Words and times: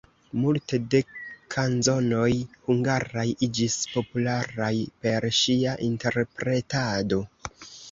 Multe 0.43 0.77
de 0.93 1.01
kanzonoj 1.55 2.31
hungaraj 2.71 3.27
iĝis 3.49 3.77
popularaj 3.93 4.73
per 5.05 5.31
ŝia 5.43 5.77
interpretado. 5.91 7.25